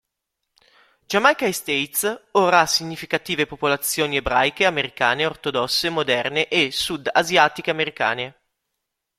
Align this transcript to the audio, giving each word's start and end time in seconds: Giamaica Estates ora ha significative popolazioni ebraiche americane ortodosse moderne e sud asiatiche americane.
Giamaica 1.05 1.45
Estates 1.45 2.29
ora 2.31 2.61
ha 2.61 2.65
significative 2.65 3.45
popolazioni 3.45 4.15
ebraiche 4.17 4.65
americane 4.65 5.27
ortodosse 5.27 5.91
moderne 5.91 6.47
e 6.47 6.71
sud 6.71 7.07
asiatiche 7.13 7.69
americane. 7.69 8.39